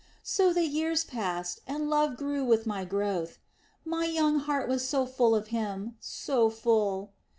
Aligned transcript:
So 0.23 0.51
the 0.51 0.65
years 0.65 1.03
passed, 1.03 1.61
and 1.67 1.87
love 1.87 2.17
grew 2.17 2.43
with 2.43 2.65
my 2.65 2.85
growth. 2.85 3.37
My 3.85 4.05
young 4.05 4.39
heart 4.39 4.67
was 4.67 4.83
so 4.83 5.05
full 5.05 5.35
of 5.35 5.49
him, 5.49 5.95
so 5.99 6.49
full.... 6.49 7.11